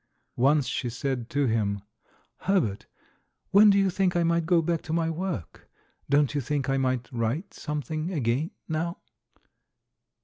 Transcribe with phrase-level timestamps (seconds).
[0.39, 1.79] Once she said to him:
[2.37, 2.87] "Herbert,
[3.51, 5.69] when do you think I might go back to my work?
[6.09, 8.97] Don't you think I might write something again now?"